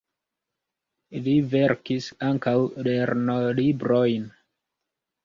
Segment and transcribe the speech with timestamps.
[1.27, 2.53] Li verkis ankaŭ
[2.89, 4.27] lernolibrojn.